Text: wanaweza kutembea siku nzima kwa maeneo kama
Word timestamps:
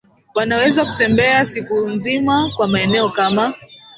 wanaweza 0.35 0.85
kutembea 0.85 1.45
siku 1.45 1.89
nzima 1.89 2.51
kwa 2.55 2.67
maeneo 2.67 3.09
kama 3.09 3.53